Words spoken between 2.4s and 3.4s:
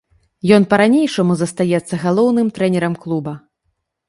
трэнерам клуба.